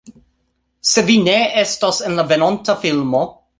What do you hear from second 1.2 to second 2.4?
ne estos en la